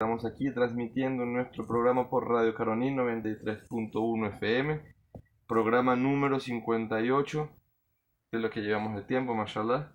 [0.00, 4.80] Estamos aquí transmitiendo nuestro programa por Radio Caroní 93.1 FM,
[5.48, 7.50] programa número 58
[8.30, 9.92] de lo que llevamos de tiempo, mashallah.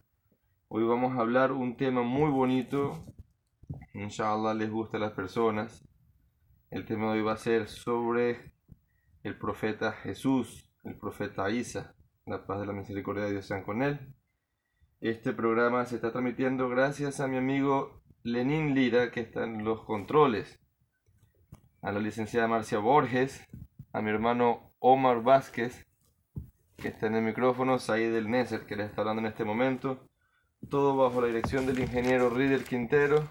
[0.68, 3.05] Hoy vamos a hablar un tema muy bonito,
[3.94, 5.88] inshallah les gusta a las personas.
[6.70, 8.51] El tema de hoy va a ser sobre
[9.24, 11.96] el profeta Jesús, el profeta Isa,
[12.26, 14.13] la paz de la misericordia de Dios sean con él.
[14.99, 19.84] Este programa se está transmitiendo gracias a mi amigo Lenín Lira, que está en los
[19.84, 20.58] controles,
[21.81, 23.45] a la licenciada Marcia Borges,
[23.91, 25.85] a mi hermano Omar Vázquez,
[26.77, 30.07] que está en el micrófono, Said El Neser, que le está hablando en este momento,
[30.70, 33.27] todo bajo la dirección del ingeniero Rider Quintero.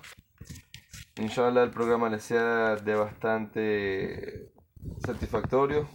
[1.16, 4.52] Inshallah el programa les sea de bastante
[4.98, 5.88] satisfactorio,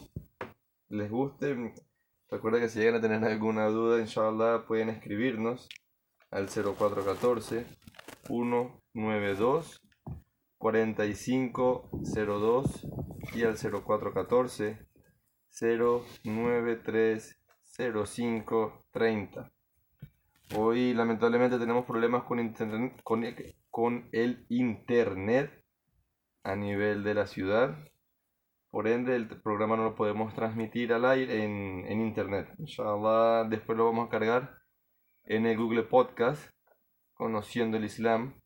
[0.90, 1.76] les guste.
[2.32, 5.70] Recuerda que si llegan a tener alguna duda, inshallah pueden escribirnos
[6.32, 7.64] al 0414
[8.98, 9.82] 192
[10.58, 12.88] 4502
[13.36, 14.88] y al 0414
[16.24, 17.40] 093
[17.78, 19.52] 0530.
[20.56, 23.24] Hoy lamentablemente tenemos problemas con, internet, con,
[23.70, 25.64] con el internet
[26.42, 27.78] a nivel de la ciudad.
[28.72, 32.50] Por ende, el programa no lo podemos transmitir al aire en, en internet.
[32.58, 34.56] Inshallah, después lo vamos a cargar
[35.26, 36.50] en el Google Podcast
[37.14, 38.42] conociendo el Islam,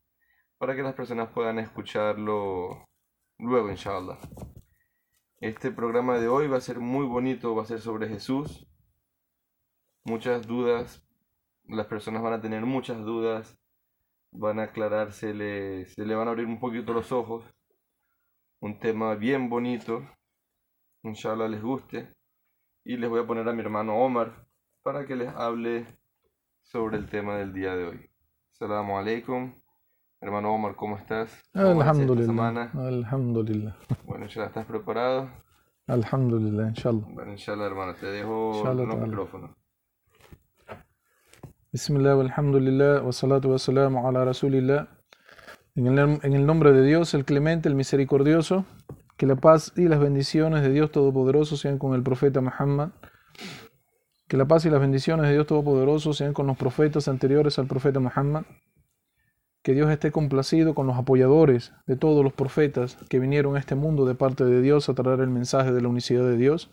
[0.62, 2.88] para que las personas puedan escucharlo
[3.40, 4.20] luego, inshallah.
[5.40, 8.68] Este programa de hoy va a ser muy bonito, va a ser sobre Jesús.
[10.04, 11.04] Muchas dudas,
[11.64, 13.58] las personas van a tener muchas dudas,
[14.30, 15.34] van a aclararse,
[15.88, 17.44] se le van a abrir un poquito los ojos.
[18.60, 20.08] Un tema bien bonito,
[21.02, 22.08] inshallah les guste.
[22.84, 24.46] Y les voy a poner a mi hermano Omar
[24.84, 25.88] para que les hable
[26.62, 28.12] sobre el tema del día de hoy.
[28.52, 29.56] Assalamu alaikum.
[30.22, 31.42] Hermano Omar, ¿cómo estás?
[31.52, 32.70] ¿Cómo Alhamdulillah.
[32.76, 33.76] Alhamdulillah.
[34.06, 35.30] Bueno, ya ¿estás preparado?
[35.88, 37.08] Alhamdulillah, inshallah.
[37.10, 39.50] Bueno, inshallah, hermano, te dejo los micrófonos.
[41.72, 44.88] Bismillah, alhamdulillah, wa salatu wa salamu ala rasulillah.
[45.74, 48.66] En el, en el nombre de Dios, el clemente, el misericordioso,
[49.18, 52.92] que la paz y las bendiciones de Dios Todopoderoso sean con el profeta Muhammad
[54.32, 57.68] que la paz y las bendiciones de Dios Todopoderoso sean con los profetas anteriores al
[57.68, 58.44] profeta Muhammad.
[59.64, 63.76] Que Dios esté complacido con los apoyadores de todos los profetas que vinieron a este
[63.76, 66.72] mundo de parte de Dios a traer el mensaje de la unicidad de Dios.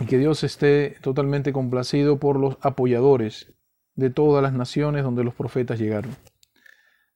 [0.00, 3.52] Y que Dios esté totalmente complacido por los apoyadores
[3.94, 6.16] de todas las naciones donde los profetas llegaron.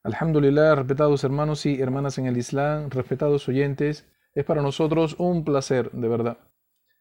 [0.05, 5.91] Alhamdulillah, respetados hermanos y hermanas en el Islam, respetados oyentes, es para nosotros un placer,
[5.93, 6.39] de verdad.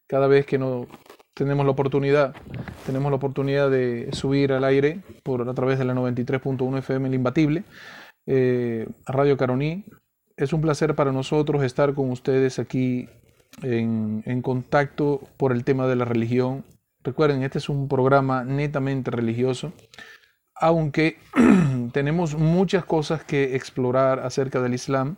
[0.06, 0.86] Cada vez que nos
[1.34, 2.34] tenemos la oportunidad,
[2.84, 7.14] tenemos la oportunidad de subir al aire por a través de la 93.1 FM El
[7.14, 7.64] Imbatible,
[8.26, 9.84] eh, Radio Caroní.
[10.36, 13.08] Es un placer para nosotros estar con ustedes aquí
[13.62, 16.64] en, en contacto por el tema de la religión.
[17.02, 19.72] Recuerden, este es un programa netamente religioso,
[20.54, 21.18] aunque
[21.92, 25.16] tenemos muchas cosas que explorar acerca del Islam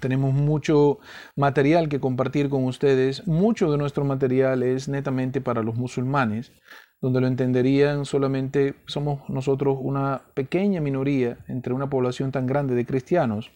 [0.00, 0.98] tenemos mucho
[1.36, 3.26] material que compartir con ustedes.
[3.26, 6.52] Mucho de nuestro material es netamente para los musulmanes,
[7.00, 12.86] donde lo entenderían solamente somos nosotros una pequeña minoría entre una población tan grande de
[12.86, 13.50] cristianos.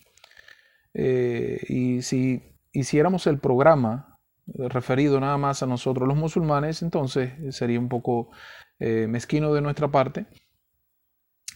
[0.94, 7.78] Eh, y si hiciéramos el programa referido nada más a nosotros los musulmanes, entonces sería
[7.78, 8.30] un poco
[8.78, 10.26] eh, mezquino de nuestra parte.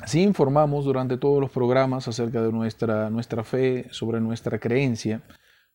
[0.04, 5.22] Sí informamos durante todos los programas acerca de nuestra, nuestra fe, sobre nuestra creencia,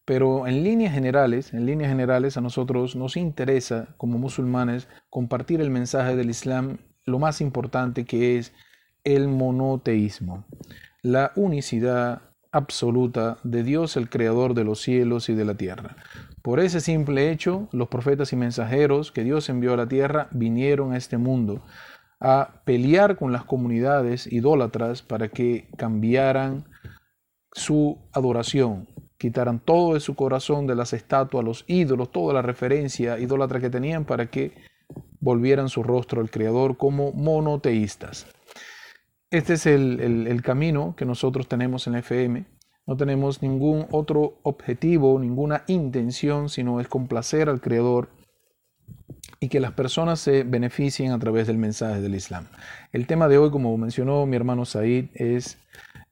[0.06, 5.72] pero en líneas generales, en líneas generales a nosotros nos interesa como musulmanes compartir el
[5.72, 8.54] mensaje del Islam, lo más importante que es
[9.04, 10.46] el monoteísmo,
[11.02, 12.22] la unicidad
[12.52, 15.96] absoluta de Dios, el creador de los cielos y de la tierra.
[16.44, 20.94] Por ese simple hecho, los profetas y mensajeros que Dios envió a la tierra vinieron
[20.94, 21.64] a este mundo
[22.22, 26.66] a pelear con las comunidades idólatras para que cambiaran
[27.52, 28.88] su adoración,
[29.18, 33.72] quitaran todo de su corazón de las estatuas, los ídolos, toda la referencia idólatra que
[33.72, 34.54] tenían para que
[35.20, 38.28] volvieran su rostro al Creador como monoteístas.
[39.32, 42.46] Este es el, el camino que nosotros tenemos en la FM.
[42.86, 48.10] No tenemos ningún otro objetivo, ninguna intención, sino es complacer al Creador
[49.44, 52.48] y que las personas se beneficien a través del mensaje del Islam.
[52.94, 55.58] El tema de hoy, como mencionó mi hermano Said, es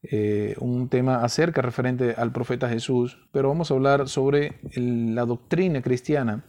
[0.01, 5.83] eh, un tema acerca referente al profeta Jesús, pero vamos a hablar sobre la doctrina
[5.83, 6.43] cristiana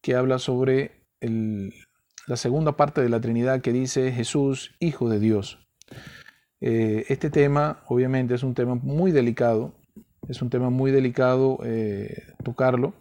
[0.00, 5.58] que habla sobre la segunda parte de la Trinidad que dice Jesús, Hijo de Dios.
[6.62, 9.74] Eh, este tema, obviamente, es un tema muy delicado,
[10.28, 12.94] es un tema muy delicado eh, tocarlo,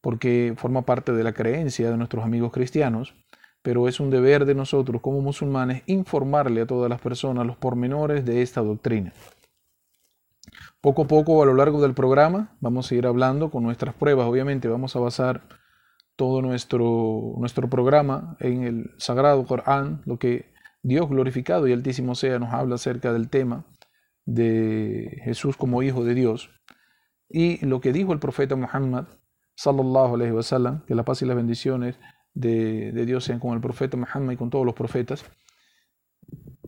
[0.00, 3.14] porque forma parte de la creencia de nuestros amigos cristianos,
[3.62, 8.24] pero es un deber de nosotros como musulmanes informarle a todas las personas los pormenores
[8.24, 9.12] de esta doctrina.
[10.80, 14.26] Poco a poco a lo largo del programa vamos a ir hablando con nuestras pruebas,
[14.26, 15.42] obviamente vamos a basar
[16.16, 20.52] todo nuestro, nuestro programa en el Sagrado Corán, lo que
[20.82, 23.66] Dios glorificado y altísimo sea nos habla acerca del tema
[24.24, 26.50] de Jesús como hijo de Dios
[27.28, 29.06] y lo que dijo el profeta Muhammad
[29.58, 31.98] sallallahu alaihi wasallam, que la paz y las bendiciones
[32.32, 35.24] de, de Dios sean con el profeta Muhammad y con todos los profetas.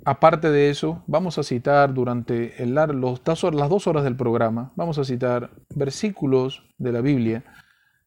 [0.05, 4.99] Aparte de eso, vamos a citar durante el, los, las dos horas del programa, vamos
[4.99, 7.45] a citar versículos de la Biblia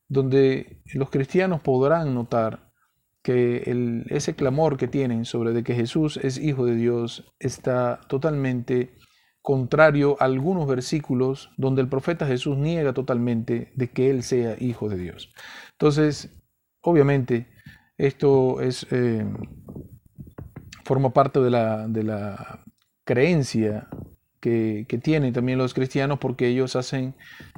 [0.10, 2.72] donde los cristianos podrán notar
[3.22, 3.64] que
[4.10, 8.96] ese clamor que tienen sobre de que Jesús es hijo de Dios está totalmente
[9.44, 14.90] contrario a algunos versículos donde el profeta Jesús niega totalmente de que él sea hijo
[14.90, 15.34] de Dios.
[15.74, 16.34] Entonces,
[16.82, 17.48] obviamente,
[17.98, 19.26] esto es, eh,
[20.86, 22.64] forma parte de la, de la
[23.04, 23.90] creencia
[24.40, 27.16] que, que, tienen también los cristianos porque ellos hacen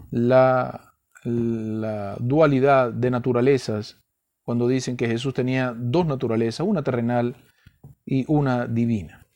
[0.10, 4.02] la, la dualidad de naturalezas
[4.44, 7.36] cuando dicen que Jesús tenía dos naturalezas, una terrenal
[8.06, 9.28] y una divina.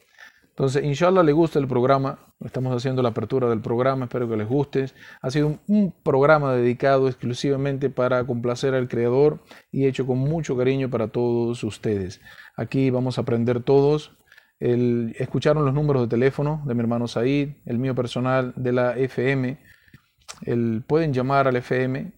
[0.50, 4.47] Entonces, inshallah le gusta el programa, estamos haciendo la apertura del programa, espero que les
[4.47, 4.86] guste.
[5.21, 9.39] Ha sido un, programa dedicado exclusivamente para complacer al Creador
[9.71, 12.21] y hecho con mucho cariño para todos ustedes.
[12.56, 14.18] Aquí vamos a aprender todos.
[14.59, 18.97] El, escucharon los números de teléfono de mi hermano Said, el mío personal de la
[18.97, 19.57] FM.
[20.45, 22.13] El, pueden llamar al FM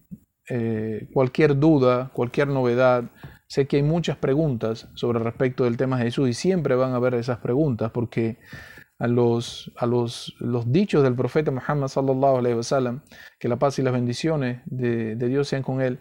[0.48, 3.04] eh, cualquier duda, cualquier novedad.
[3.46, 6.96] Sé que hay muchas preguntas sobre respecto del tema de Jesús y siempre van a
[6.96, 8.38] haber esas preguntas porque
[9.02, 13.00] a los, a los, los dichos del profeta Muhammad sallallahu
[13.40, 15.98] que la paz y las bendiciones de, Dios sean con él,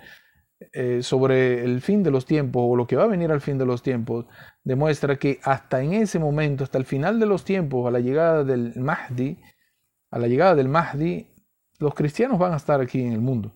[0.71, 3.57] eh, sobre el fin de los tiempos o lo que va a venir al fin
[3.57, 4.27] de los tiempos,
[4.63, 8.43] demuestra que hasta en ese momento, hasta el final de los tiempos, a la llegada
[8.43, 9.39] del Mahdi,
[10.11, 11.27] a la llegada del Mahdi,
[11.79, 13.51] los cristianos van a estar aquí en el mundo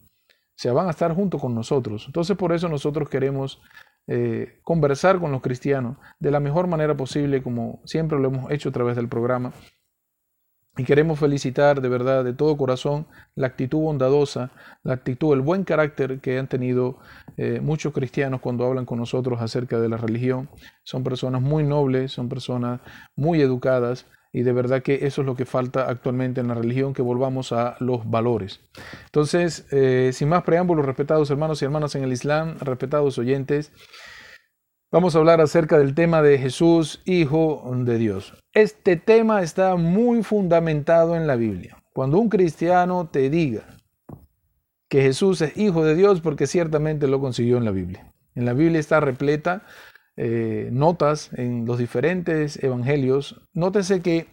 [0.56, 2.06] sea, van a estar junto con nosotros.
[2.07, 3.62] Entonces por eso nosotros queremos
[4.07, 8.69] eh, conversar con los cristianos de la mejor manera posible, como siempre lo hemos hecho
[8.69, 9.54] a través del programa.
[10.78, 14.52] Y queremos felicitar de verdad, de todo corazón, la actitud bondadosa,
[14.84, 17.00] la actitud, el buen carácter que han tenido
[17.38, 20.50] eh, muchos cristianos cuando hablan con nosotros acerca de la religión.
[20.84, 22.81] Son personas muy nobles, son personas
[23.16, 26.93] muy educadas, y de verdad que eso es lo que falta actualmente en la religión,
[26.93, 28.59] que volvamos a los valores.
[29.05, 33.71] Entonces, eh, sin más preámbulos, respetados hermanos y hermanas en el Islam, respetados oyentes,
[34.91, 38.33] vamos a hablar acerca del tema de Jesús, Hijo de Dios.
[38.51, 41.77] Este tema está muy fundamentado en la Biblia.
[41.93, 43.77] Cuando un cristiano te diga
[44.89, 48.11] que Jesús es Hijo de Dios, porque ciertamente lo consiguió en la Biblia.
[48.35, 49.63] En la Biblia está repleta
[50.17, 54.27] eh, notas en los diferentes evangelios, nótese que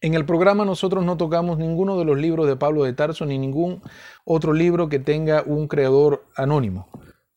[0.00, 3.38] en el programa nosotros no tocamos ninguno de los libros de Pablo de Tarso ni
[3.38, 3.82] ningún
[4.24, 6.88] otro libro que tenga un creador anónimo.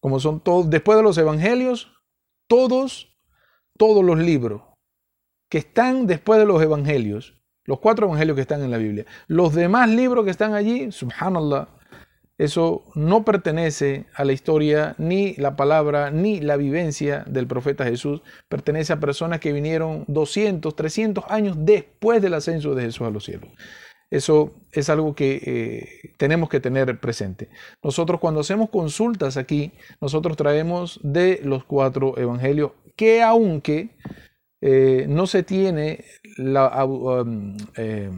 [0.01, 1.91] Como son todos, después de los evangelios,
[2.47, 3.17] todos,
[3.77, 4.63] todos los libros
[5.49, 9.53] que están después de los evangelios, los cuatro evangelios que están en la Biblia, los
[9.53, 11.69] demás libros que están allí, subhanallah,
[12.37, 18.21] eso no pertenece a la historia, ni la palabra, ni la vivencia del profeta Jesús.
[18.47, 23.25] Pertenece a personas que vinieron 200, 300 años después del ascenso de Jesús a los
[23.25, 23.49] cielos.
[24.11, 27.49] Eso es algo que eh, tenemos que tener presente.
[27.83, 33.89] Nosotros cuando hacemos consultas aquí, nosotros traemos de los cuatro evangelios que aunque
[34.61, 36.05] eh, no se tiene
[36.37, 36.87] la...
[37.77, 38.11] Eh,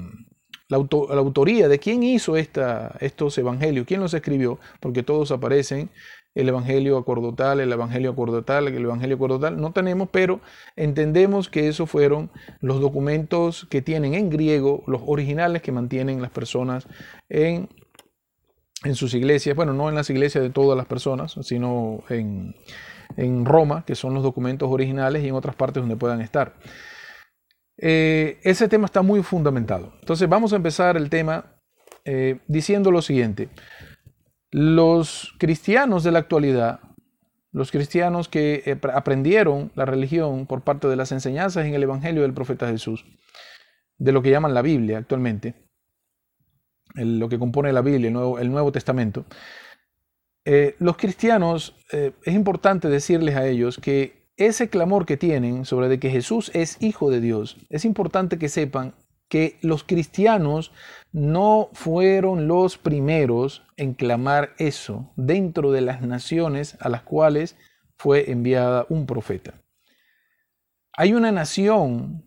[0.69, 5.89] la, autoría de quién hizo esta, estos evangelios, quién los escribió, porque todos aparecen,
[6.35, 10.39] el evangelio acordotal, el evangelio acordotal, el evangelio acordotal, no tenemos, pero
[10.75, 12.29] entendemos que esos fueron
[12.61, 16.87] los documentos que tienen en griego, los originales que mantienen las personas
[17.29, 17.67] en,
[18.83, 22.55] en sus iglesias, bueno, no en las iglesias de todas las personas, sino en,
[23.17, 26.53] en Roma, que son los documentos originales y en otras partes donde puedan estar.
[27.81, 29.93] Eh, ese tema está muy fundamentado.
[30.01, 31.45] Entonces vamos a empezar el tema
[32.03, 33.49] eh, diciendo lo siguiente.
[34.51, 36.81] Los cristianos de la actualidad,
[37.51, 42.23] los cristianos que eh, aprendieron la religión por parte de las enseñanzas en el Evangelio
[42.23, 43.05] del profeta Jesús,
[43.97, 45.55] de lo que llaman la Biblia actualmente,
[46.95, 49.25] lo que compone la Biblia, el Nuevo, el Nuevo Testamento,
[50.79, 56.09] los cristianos, es importante decirles a ellos que ese clamor que tienen sobre de que
[56.09, 58.95] Jesús es hijo de Dios, es importante que sepan
[59.27, 60.71] que los cristianos
[61.11, 67.55] no fueron los primeros en clamar eso dentro de las naciones a las cuales
[67.97, 69.61] fue enviada un profeta.
[70.93, 72.25] Hay una nación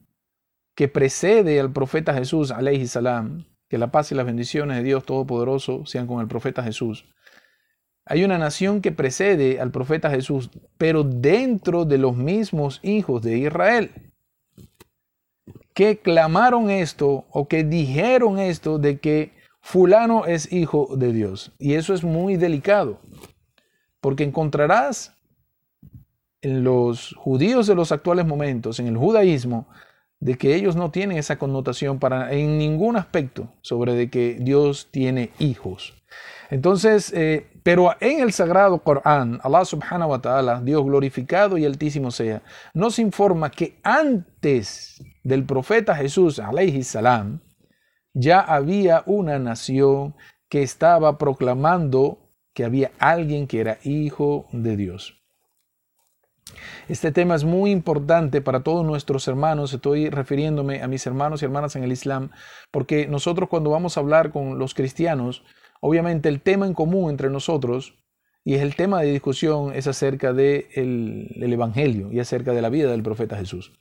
[0.76, 5.04] que precede al profeta Jesús, alayhi salam, que la paz y las bendiciones de Dios
[5.04, 7.06] Todopoderoso sean con el profeta Jesús.
[8.04, 13.38] Hay una nación que precede al profeta Jesús, pero dentro de los mismos hijos de
[13.38, 13.90] Israel
[15.74, 21.52] que clamaron esto o que dijeron esto de que fulano es hijo de Dios.
[21.58, 23.00] Y eso es muy delicado,
[24.00, 25.16] porque encontrarás
[26.42, 29.68] en los judíos de los actuales momentos, en el judaísmo,
[30.18, 34.88] de que ellos no tienen esa connotación para en ningún aspecto sobre de que Dios
[34.90, 35.94] tiene hijos.
[36.50, 42.10] Entonces, eh, pero en el sagrado Corán, Allah subhanahu wa ta'ala, Dios glorificado y altísimo
[42.10, 42.42] sea,
[42.74, 47.40] nos informa que antes del profeta Jesús, alayhi salam,
[48.14, 50.14] ya había una nación
[50.48, 52.18] que estaba proclamando
[52.52, 55.18] que había alguien que era hijo de Dios.
[56.88, 59.72] Este tema es muy importante para todos nuestros hermanos.
[59.72, 62.30] Estoy refiriéndome a mis hermanos y hermanas en el Islam,
[62.70, 65.44] porque nosotros cuando vamos a hablar con los cristianos,
[65.84, 67.98] Obviamente el tema en común entre nosotros
[68.44, 72.68] y es el tema de discusión es acerca del el Evangelio y acerca de la
[72.68, 73.72] vida del profeta Jesús.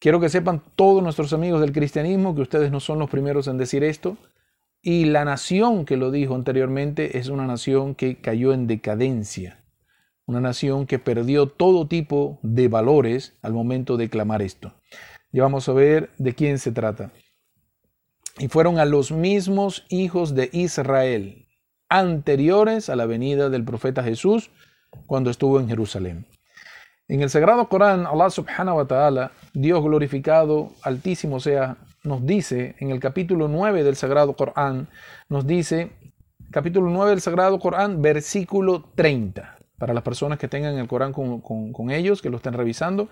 [0.00, 3.58] Quiero que sepan todos nuestros amigos del cristianismo que ustedes no son los primeros en
[3.58, 4.16] decir esto
[4.82, 9.62] y la nación que lo dijo anteriormente es una nación que cayó en decadencia,
[10.26, 14.74] una nación que perdió todo tipo de valores al momento de clamar esto.
[15.30, 17.12] Ya vamos a ver de quién se trata
[18.40, 21.46] y fueron a los mismos hijos de Israel
[21.90, 24.50] anteriores a la venida del profeta Jesús
[25.06, 26.26] cuando estuvo en Jerusalén.
[27.06, 32.90] En el Sagrado Corán, Allah subhanahu wa ta'ala, Dios glorificado, altísimo sea, nos dice en
[32.90, 34.88] el capítulo 9 del Sagrado Corán,
[35.28, 35.90] nos dice,
[36.50, 39.58] capítulo 9 del Sagrado Corán, versículo 30.
[39.76, 43.08] Para las personas que tengan el Corán con, con ellos, que lo estén revisando,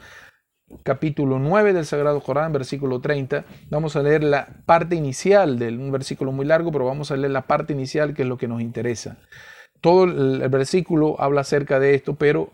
[0.83, 3.45] capítulo 9 del Sagrado Corán, versículo 30.
[3.71, 7.31] Vamos a leer la parte inicial de un versículo muy largo, pero vamos a leer
[7.31, 9.19] la parte inicial que es lo que nos interesa.
[9.81, 12.51] Todo el versículo habla acerca de esto, pero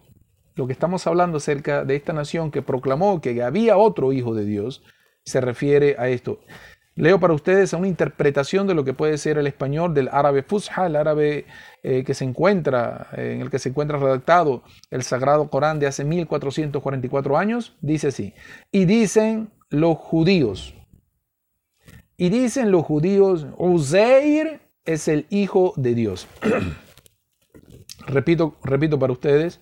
[0.54, 4.44] lo que estamos hablando acerca de esta nación que proclamó que había otro hijo de
[4.44, 4.82] Dios,
[5.24, 6.38] se refiere a esto.
[6.96, 10.86] Leo para ustedes una interpretación de lo que puede ser el español del árabe fusha,
[10.86, 11.46] el árabe
[11.86, 16.02] eh, que se encuentra, en el que se encuentra redactado el Sagrado Corán de hace
[16.02, 17.76] 1444 años.
[17.82, 18.32] Dice así,
[18.72, 20.72] y dicen los judíos,
[22.16, 26.26] y dicen los judíos, Uzeir es el hijo de Dios.
[28.06, 29.60] repito, repito para ustedes,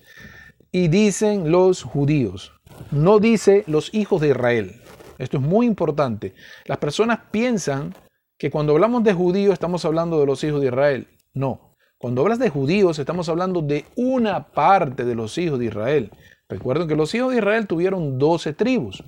[0.71, 2.53] y dicen los judíos,
[2.89, 4.81] no dice los hijos de Israel.
[5.17, 6.35] Esto es muy importante.
[6.67, 7.93] Las personas piensan
[8.37, 11.09] que cuando hablamos de judíos estamos hablando de los hijos de Israel.
[11.33, 11.72] No.
[12.03, 16.11] Cuando hablas de judíos estamos hablando de una parte de los hijos de Israel.
[16.49, 19.01] Recuerden que los hijos de Israel tuvieron 12 tribus,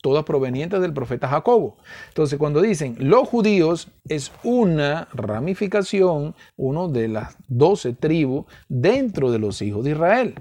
[0.00, 1.76] todas provenientes del profeta Jacobo.
[2.08, 9.40] Entonces cuando dicen los judíos es una ramificación, uno de las 12 tribus dentro de
[9.40, 10.34] los hijos de Israel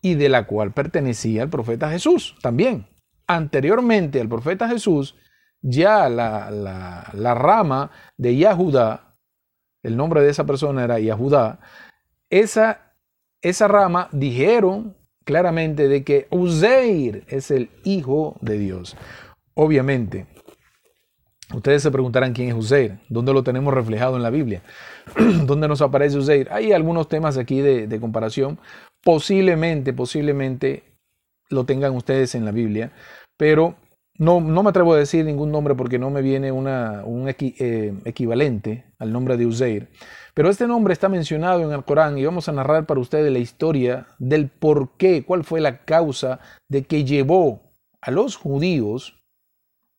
[0.00, 2.86] y de la cual pertenecía el profeta Jesús también
[3.26, 5.16] anteriormente al profeta Jesús,
[5.62, 9.05] ya la, rama de Yahudá,
[9.86, 11.60] el nombre de esa persona era Yahudá,
[12.28, 12.92] esa,
[13.40, 18.96] esa rama dijeron claramente de que Uzeir es el hijo de Dios.
[19.54, 20.26] Obviamente,
[21.54, 24.62] ustedes se preguntarán quién es Uzeir, dónde lo tenemos reflejado en la Biblia,
[25.46, 26.48] dónde nos aparece Uzeir.
[26.50, 28.58] Hay algunos temas aquí de, de comparación.
[29.04, 30.82] Posiblemente, posiblemente
[31.48, 32.92] lo tengan ustedes en la Biblia,
[33.36, 33.76] pero
[34.18, 37.94] no, no me atrevo a decir ningún nombre porque no me viene una, un eh,
[38.04, 39.88] equivalente al nombre de Uzeir.
[40.34, 43.38] Pero este nombre está mencionado en el Corán y vamos a narrar para ustedes la
[43.38, 47.62] historia del por qué, cuál fue la causa de que llevó
[48.00, 49.16] a los judíos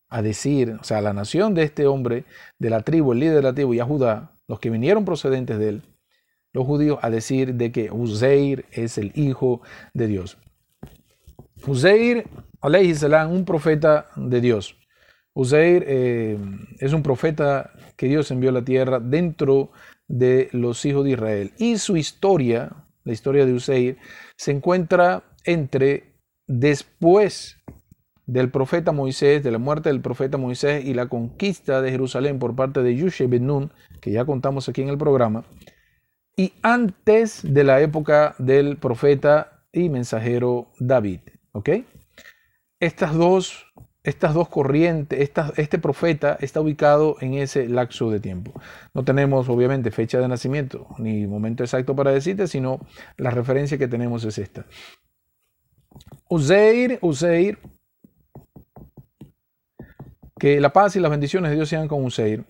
[0.08, 2.24] a decir, o sea, a la nación de este hombre,
[2.58, 5.58] de la tribu, el líder de la tribu, y a Judá, los que vinieron procedentes
[5.58, 5.82] de él,
[6.52, 9.60] los judíos, a decir de que Uzeir es el hijo
[9.92, 10.38] de Dios.
[11.66, 12.26] Uzeir,
[12.60, 14.76] alayhi salam, un profeta de Dios.
[15.34, 16.38] Uzeir eh,
[16.80, 19.70] es un profeta que Dios envió a la tierra dentro
[20.08, 21.52] de los hijos de Israel.
[21.58, 22.70] Y su historia,
[23.04, 23.98] la historia de Uzeir,
[24.36, 26.14] se encuentra entre
[26.46, 27.58] después
[28.26, 32.54] del profeta Moisés, de la muerte del profeta Moisés y la conquista de Jerusalén por
[32.56, 35.44] parte de Yushe Ben Nun, que ya contamos aquí en el programa,
[36.36, 41.20] y antes de la época del profeta y mensajero David.
[41.52, 41.70] ¿Ok?
[42.80, 43.66] Estas dos,
[44.04, 48.52] estas dos corrientes, este profeta está ubicado en ese lapso de tiempo.
[48.94, 52.80] No tenemos obviamente fecha de nacimiento ni momento exacto para decirte, sino
[53.16, 54.64] la referencia que tenemos es esta.
[56.28, 57.58] Uzeir, Uzeir,
[60.38, 62.44] que la paz y las bendiciones de Dios sean con Uzeir.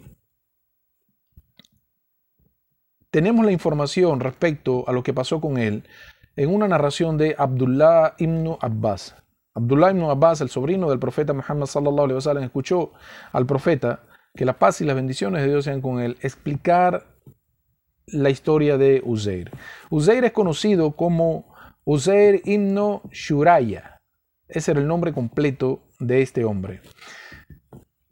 [3.11, 5.85] Tenemos la información respecto a lo que pasó con él
[6.37, 9.17] en una narración de Abdullah ibn Abbas.
[9.59, 12.93] Abdullah ibn Abbas, el sobrino del profeta Muhammad sallallahu alaihi wasallam, escuchó
[13.33, 14.05] al profeta
[14.37, 17.09] que la paz y las bendiciones de Dios sean con él explicar
[18.07, 19.51] la historia de Uzeir.
[19.91, 21.53] Uzeir es conocido como
[21.85, 24.01] Uzeir ibn Shuraya.
[24.47, 26.81] Ese era el nombre completo de este hombre.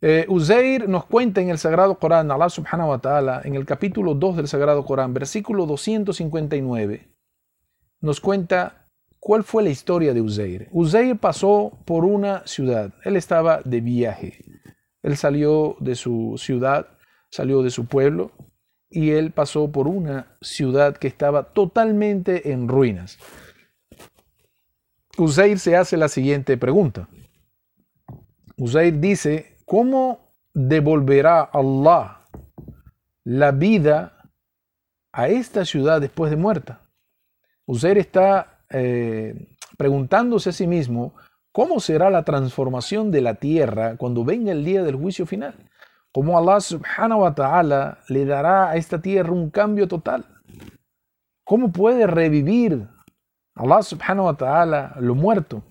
[0.03, 4.15] Eh, Uzeir nos cuenta en el Sagrado Corán, Allah subhanahu wa ta'ala, en el capítulo
[4.15, 7.09] 2 del Sagrado Corán, versículo 259,
[8.01, 8.86] nos cuenta
[9.27, 10.69] cuál fue la historia de Uzeir.
[10.71, 14.45] Uzeir pasó por una ciudad, él estaba de viaje,
[15.03, 16.87] él salió de su ciudad,
[17.29, 18.31] salió de su pueblo
[18.89, 23.19] y él pasó por una ciudad que estaba totalmente en ruinas.
[25.19, 27.09] Uzeir se hace la siguiente pregunta.
[28.57, 32.21] Uzeir dice, ¿Cómo devolverá Allah
[33.25, 34.31] la vida
[35.11, 36.81] a esta ciudad después de muerta?
[37.67, 41.15] Uzair está eh, preguntándose a sí mismo
[41.53, 45.55] cómo será la transformación de la tierra cuando venga el día del juicio final.
[46.13, 50.25] ¿Cómo Allah subhanahu wa ta'ala le dará a esta tierra un cambio total?
[51.45, 52.89] ¿Cómo puede revivir
[53.55, 55.63] Allah subhanahu wa ta'ala lo muerto?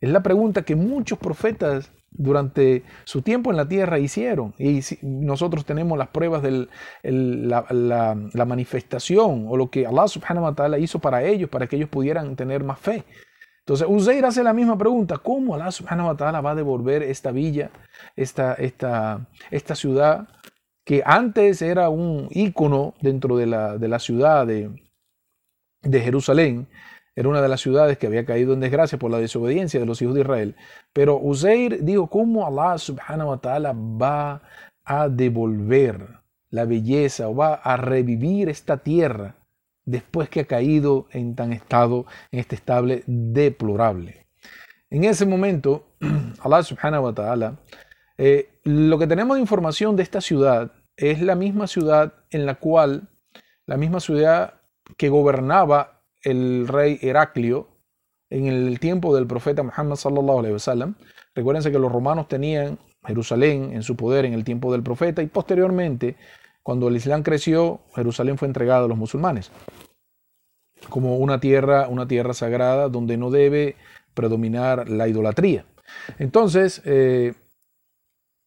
[0.00, 4.54] Es la pregunta que muchos profetas durante su tiempo en la tierra hicieron.
[4.58, 6.68] Y nosotros tenemos las pruebas de
[7.02, 11.88] la, manifestación o lo que Allah subhanahu wa ta'ala hizo para ellos, para que ellos
[11.88, 13.04] pudieran tener más fe.
[13.60, 17.32] Entonces, Uzair hace la misma pregunta, ¿cómo Allah subhanahu wa ta'ala va a devolver esta
[17.32, 17.70] villa,
[18.16, 20.28] esta, esta, esta ciudad
[20.84, 24.70] que antes era un ícono dentro de la, de la ciudad de,
[25.82, 26.66] de Jerusalén?
[27.18, 30.00] Era una de las ciudades que había caído en desgracia por la desobediencia de los
[30.00, 30.54] hijos de Israel.
[30.92, 34.40] Pero Uzair dijo, ¿cómo Allah subhanahu wa ta'ala va
[34.84, 39.34] a devolver la belleza o va a revivir esta tierra
[39.84, 44.28] después que ha caído en tan estado, en este estable deplorable?
[44.88, 45.88] En ese momento,
[46.44, 47.58] Allah subhanahu wa ta'ala,
[48.16, 52.54] eh, lo que tenemos de información de esta ciudad es la misma ciudad en la
[52.54, 53.08] cual,
[53.66, 54.54] la misma ciudad
[54.96, 57.68] que gobernaba el rey Heraclio
[58.30, 60.94] en el tiempo del profeta Muhammad sallallahu alaihi wasallam.
[61.34, 65.26] Recuérdense que los romanos tenían Jerusalén en su poder en el tiempo del profeta y
[65.26, 66.16] posteriormente,
[66.62, 69.50] cuando el Islam creció, Jerusalén fue entregada a los musulmanes
[70.88, 73.76] como una tierra, una tierra sagrada donde no debe
[74.14, 75.64] predominar la idolatría.
[76.18, 77.34] Entonces, eh,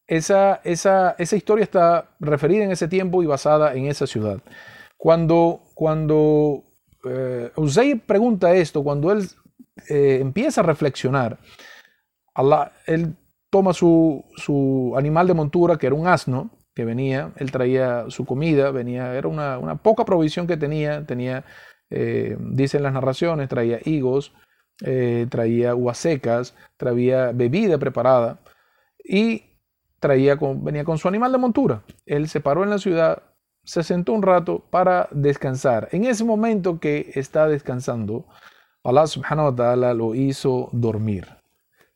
[0.08, 4.42] esa, esa, esa, historia está referida en ese tiempo y basada en esa ciudad.
[4.98, 6.64] Cuando, cuando
[7.04, 7.52] eh,
[8.06, 9.28] pregunta esto cuando él
[9.90, 11.40] eh, empieza a reflexionar.
[12.88, 13.16] él
[13.50, 18.72] toma su, animal de montura, que era un asno, que venía, él traía su comida,
[18.72, 21.44] venía, era una, poca provisión que tenía, tenía,
[21.90, 24.34] eh, dicen las narraciones, traía higos,
[24.84, 28.40] eh, traía uvas secas, traía bebida preparada
[29.04, 29.44] y
[30.00, 31.84] traía venía con su animal de montura.
[32.06, 33.22] Él se paró en la ciudad,
[33.64, 35.90] se sentó un rato para descansar.
[35.92, 38.26] En ese momento que está descansando,
[38.84, 41.28] Allah subhanahu wa ta'ala lo hizo dormir.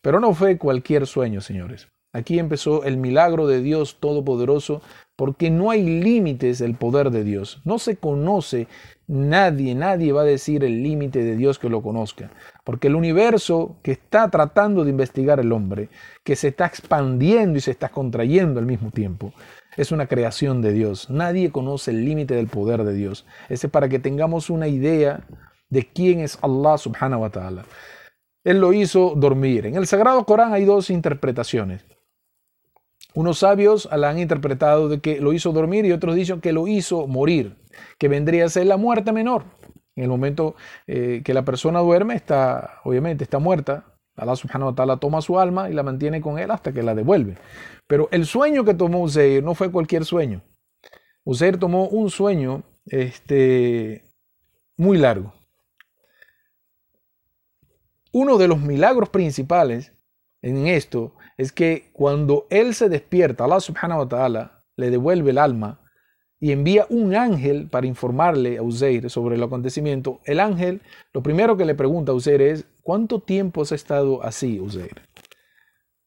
[0.01, 1.87] Pero no fue cualquier sueño, señores.
[2.13, 4.81] Aquí empezó el milagro de Dios Todopoderoso
[5.15, 7.61] porque no hay límites del poder de Dios.
[7.65, 8.67] No se conoce
[9.07, 12.31] nadie, nadie va a decir el límite de Dios que lo conozca.
[12.65, 15.89] Porque el universo que está tratando de investigar el hombre,
[16.23, 19.33] que se está expandiendo y se está contrayendo al mismo tiempo,
[19.77, 21.09] es una creación de Dios.
[21.09, 23.25] Nadie conoce el límite del poder de Dios.
[23.49, 25.27] Ese es para que tengamos una idea
[25.69, 27.65] de quién es Allah subhanahu wa ta'ala.
[28.43, 29.67] Él lo hizo dormir.
[29.67, 31.85] En el Sagrado Corán hay dos interpretaciones.
[33.13, 36.67] Unos sabios la han interpretado de que lo hizo dormir y otros dicen que lo
[36.67, 37.57] hizo morir,
[37.99, 39.45] que vendría a ser la muerte menor.
[39.95, 40.55] En el momento
[40.87, 43.85] eh, que la persona duerme, está, obviamente está muerta.
[44.17, 46.95] Allah subhanahu wa ta'ala toma su alma y la mantiene con él hasta que la
[46.95, 47.37] devuelve.
[47.87, 50.41] Pero el sueño que tomó Useir no fue cualquier sueño.
[51.23, 54.05] Useir tomó un sueño este,
[54.77, 55.33] muy largo.
[58.11, 59.93] Uno de los milagros principales
[60.41, 65.37] en esto es que cuando él se despierta, Allah subhanahu wa ta'ala le devuelve el
[65.37, 65.81] alma,
[66.39, 70.81] y envía un ángel para informarle a Uzair sobre el acontecimiento, el ángel
[71.13, 75.01] lo primero que le pregunta a Uzair es, ¿cuánto tiempo has estado así, Uzair?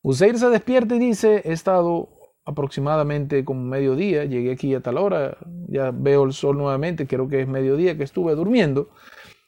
[0.02, 2.08] Uzair se despierta y dice, he estado
[2.44, 5.36] aproximadamente como mediodía, llegué aquí a tal hora,
[5.68, 8.90] ya veo el sol nuevamente, creo que es mediodía que estuve durmiendo,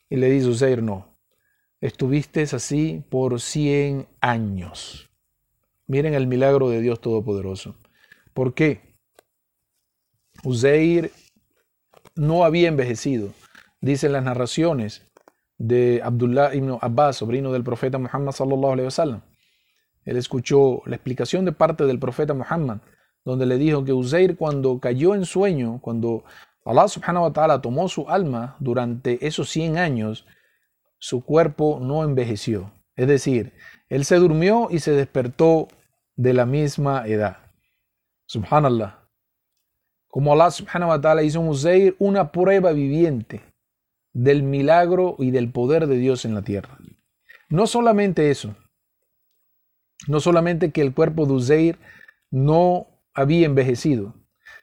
[0.09, 1.16] y le dice Uzair, no,
[1.81, 5.11] estuviste así por 100 años.
[5.87, 7.77] Miren el milagro de Dios Todopoderoso.
[8.35, 8.89] ¿Por qué?
[10.44, 11.12] Uzair
[12.14, 13.33] no había envejecido.
[13.81, 15.07] Dicen las narraciones
[15.59, 19.22] de Abdullah ibn Abbas, sobrino del profeta Muhammad sallallahu alaihi wasallam.
[20.05, 22.79] Él escuchó la explicación de parte del profeta Muhammad,
[23.24, 26.24] donde le dijo que Uzair cuando cayó en sueño, cuando
[26.64, 30.26] Allah subhanahu wa ta'ala tomó su alma durante esos 100 años,
[30.98, 32.72] su cuerpo no envejeció.
[32.96, 33.53] Es decir,
[33.88, 35.68] él se durmió y se despertó
[36.16, 37.38] de la misma edad.
[38.26, 39.00] Subhanallah.
[40.11, 43.42] Como Allah subhanahu wa ta'ala hizo en una prueba viviente
[44.12, 46.77] del milagro y del poder de Dios en la tierra.
[47.49, 48.55] No solamente eso,
[50.09, 51.79] no solamente que el cuerpo de Uzair
[52.31, 54.14] no había envejecido,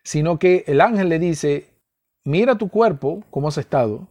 [0.04, 1.70] sino que el ángel le dice,
[2.24, 4.08] mira tu cuerpo, cómo has estado.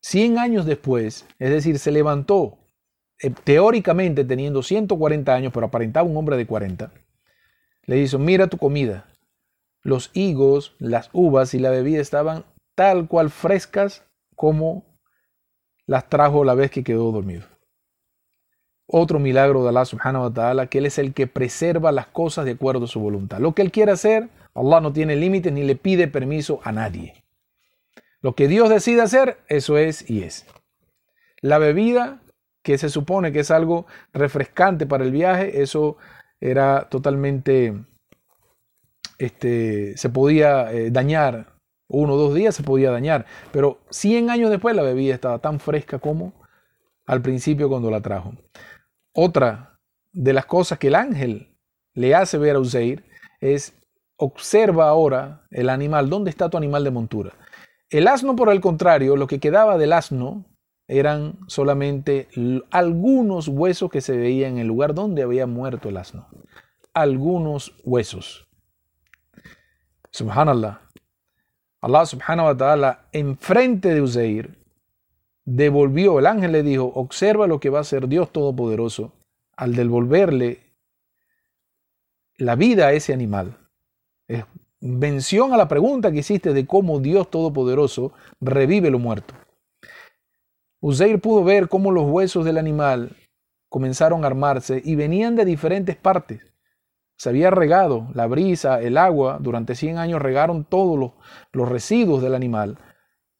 [0.00, 2.58] Cien años después, es decir, se levantó
[3.20, 6.92] eh, teóricamente teniendo 140 años, pero aparentaba un hombre de 40.
[7.86, 9.11] Le dice, mira tu comida.
[9.82, 14.04] Los higos, las uvas y la bebida estaban tal cual frescas
[14.36, 14.84] como
[15.86, 17.44] las trajo la vez que quedó dormido.
[18.86, 22.44] Otro milagro de Allah subhanahu wa ta'ala, que Él es el que preserva las cosas
[22.44, 23.38] de acuerdo a su voluntad.
[23.38, 27.24] Lo que Él quiere hacer, Allah no tiene límites ni le pide permiso a nadie.
[28.20, 30.46] Lo que Dios decide hacer, eso es y es.
[31.40, 32.22] La bebida,
[32.62, 35.96] que se supone que es algo refrescante para el viaje, eso
[36.40, 37.74] era totalmente,
[39.22, 41.54] este, se podía eh, dañar,
[41.86, 45.60] uno o dos días se podía dañar, pero 100 años después la bebida estaba tan
[45.60, 46.32] fresca como
[47.06, 48.34] al principio cuando la trajo.
[49.12, 49.78] Otra
[50.12, 51.56] de las cosas que el ángel
[51.94, 53.04] le hace ver a Uzair
[53.40, 53.74] es
[54.16, 57.32] observa ahora el animal, ¿dónde está tu animal de montura?
[57.90, 60.46] El asno, por el contrario, lo que quedaba del asno
[60.88, 62.28] eran solamente
[62.72, 66.26] algunos huesos que se veían en el lugar donde había muerto el asno.
[66.92, 68.48] Algunos huesos.
[70.12, 70.80] Subhanallah.
[71.80, 74.56] Allah subhanahu wa ta'ala, enfrente de Uzair,
[75.44, 79.12] devolvió, el ángel le dijo, observa lo que va a hacer Dios Todopoderoso
[79.56, 80.60] al devolverle
[82.36, 83.56] la vida a ese animal.
[84.28, 84.44] Es
[84.80, 89.34] mención a la pregunta que hiciste de cómo Dios Todopoderoso revive lo muerto.
[90.80, 93.16] Uzair pudo ver cómo los huesos del animal
[93.68, 96.51] comenzaron a armarse y venían de diferentes partes.
[97.16, 101.12] Se había regado la brisa, el agua, durante 100 años regaron todos los,
[101.52, 102.78] los residuos del animal.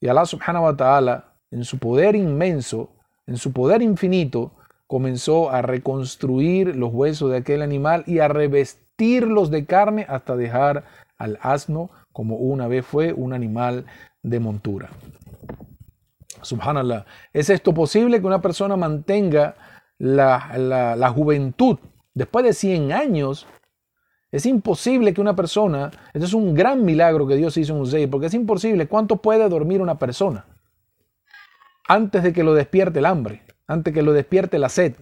[0.00, 2.90] Y Allah subhanahu wa ta'ala en su poder inmenso,
[3.26, 4.52] en su poder infinito,
[4.86, 10.84] comenzó a reconstruir los huesos de aquel animal y a revestirlos de carne hasta dejar
[11.18, 13.86] al asno como una vez fue un animal
[14.22, 14.90] de montura.
[16.42, 17.06] Subhanallah.
[17.32, 19.54] ¿Es esto posible que una persona mantenga
[19.98, 21.78] la, juventud
[22.14, 23.46] después de 100 años?
[24.32, 28.06] Es imposible que una persona, esto es un gran milagro que Dios hizo en Uzey,
[28.08, 28.88] porque es imposible.
[28.88, 30.46] ¿Cuánto puede dormir una persona?
[31.88, 34.94] antes de que lo despierte el hambre, antes de que lo despierte la sed.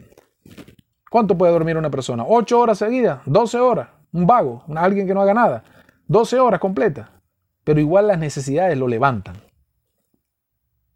[1.10, 2.24] ¿Cuánto puede dormir una persona?
[2.26, 3.24] ¿Ocho horas seguidas?
[3.26, 3.88] ¿12 horas?
[4.12, 5.64] Un vago, alguien que no haga nada.
[6.06, 7.08] 12 horas completas.
[7.64, 9.36] Pero igual las necesidades lo levantan.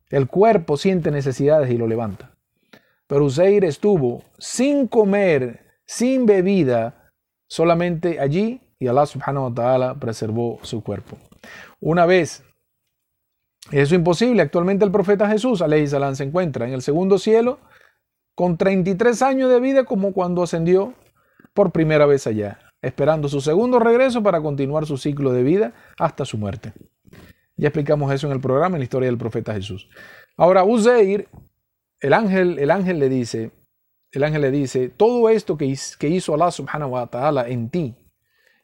[0.08, 2.32] El cuerpo siente necesidades y lo levanta.
[3.06, 7.03] Pero Useir estuvo sin comer, sin bebida,
[7.54, 11.16] solamente allí y Allah subhanahu wa ta'ala preservó su cuerpo.
[11.78, 12.42] Una vez
[13.70, 14.42] eso es imposible.
[14.42, 17.60] Actualmente el profeta Jesús, alayhi salam, se encuentra en el segundo cielo
[18.34, 20.94] con 33 años de vida como cuando ascendió
[21.52, 26.24] por primera vez allá, esperando su segundo regreso para continuar su ciclo de vida hasta
[26.24, 26.72] su muerte.
[27.56, 29.88] Ya explicamos eso en el programa, en la historia del profeta Jesús.
[30.36, 31.28] Ahora, Uzair,
[32.00, 33.52] el ángel, el ángel le dice,
[34.14, 37.94] el ángel le dice, todo esto que, hizo Allah subhanahu wa ta'ala en ti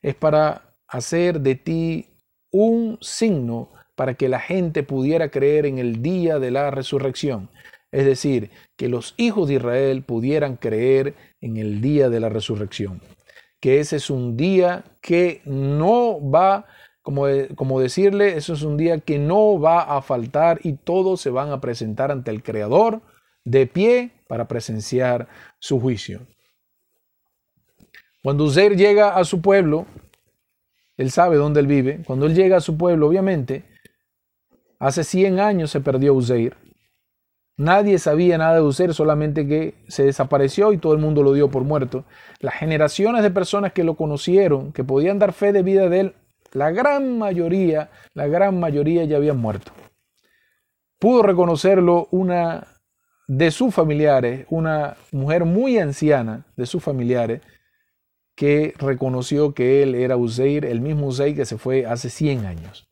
[0.03, 2.07] es para hacer de ti
[2.51, 7.51] un signo para que la gente pudiera creer en el día de la resurrección.
[7.93, 13.03] Es decir, que los hijos de Israel pudieran creer en el día de la resurrección.
[13.61, 16.67] Que ese es un día que no va,
[17.03, 21.31] como, como decirle, eso es un día que no va a faltar y todos se
[21.31, 23.03] van a presentar ante el Creador
[23.45, 25.27] de pie para presenciar
[25.59, 26.21] su juicio.
[28.23, 29.87] Cuando Uzer llega a su pueblo,
[30.97, 32.05] él sabe dónde él vive.
[32.07, 33.65] Cuando él llega a su pueblo, obviamente,
[34.79, 36.57] hace 100 años se perdió Uzeir.
[37.57, 41.51] Nadie sabía nada de Uzeir, solamente que se desapareció y todo el mundo lo dio
[41.51, 42.05] por muerto.
[42.39, 46.15] Las generaciones de personas que lo conocieron, que podían dar fe de vida de él,
[46.53, 49.73] la gran mayoría, la gran mayoría ya habían muerto.
[51.01, 52.70] Pudo reconocerlo una
[53.31, 57.43] de sus familiares, una mujer muy anciana de sus familiares,
[58.35, 62.89] que reconoció que él era Uzeir, el mismo Uzeir que se fue hace 100 años.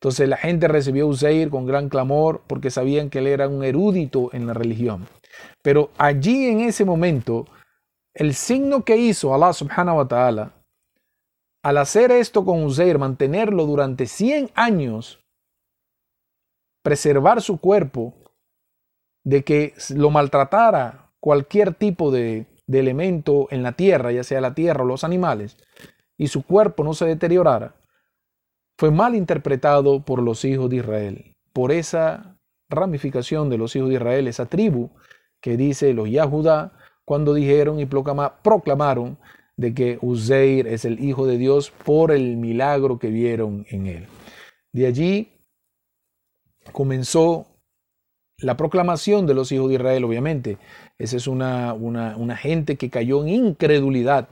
[0.00, 4.28] Entonces la gente recibió a con gran clamor porque sabían que él era un erudito
[4.32, 5.06] en la religión.
[5.62, 7.46] Pero allí en ese momento,
[8.12, 10.52] el signo que hizo Allah subhanahu wa ta'ala,
[11.62, 15.20] al hacer esto con Uzeir, mantenerlo durante 100 años,
[16.82, 18.14] preservar su cuerpo
[19.24, 24.84] de que lo maltratara cualquier tipo de, elemento en la tierra, ya sea la tierra
[24.84, 25.56] o los animales,
[26.16, 27.74] y su cuerpo no se deteriorara,
[28.78, 32.36] fue mal interpretado por los hijos de Israel, por esa
[32.68, 34.90] ramificación de los hijos de Israel, esa tribu
[35.40, 36.72] que dice los Yahudá,
[37.04, 39.18] cuando dijeron y proclamaron
[39.56, 44.06] de que Uzeir es el Hijo de Dios por el milagro que vieron en él.
[44.72, 45.32] De allí
[46.72, 47.53] comenzó
[48.38, 50.58] la proclamación de los hijos de Israel, obviamente.
[50.98, 54.28] Esa es una, una, gente que cayó en incredulidad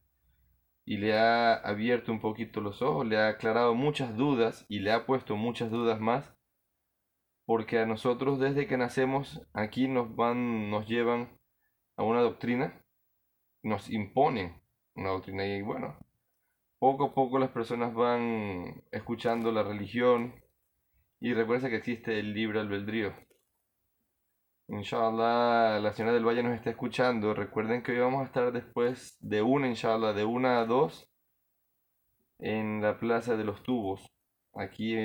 [0.85, 4.91] y le ha abierto un poquito los ojos, le ha aclarado muchas dudas y le
[4.91, 6.33] ha puesto muchas dudas más
[7.45, 11.39] porque a nosotros desde que nacemos aquí nos van, nos llevan
[11.97, 12.83] a una doctrina,
[13.63, 14.61] nos imponen
[14.95, 15.97] una doctrina y bueno,
[16.79, 20.35] poco a poco las personas van escuchando la religión
[21.19, 23.13] y recuerda que existe el libre albedrío.
[24.67, 27.33] Inshallah, la señora del Valle nos está escuchando.
[27.33, 31.09] Recuerden que hoy vamos a estar después de una, inshallah, de una a dos
[32.39, 34.09] en la Plaza de los Tubos,
[34.53, 34.95] aquí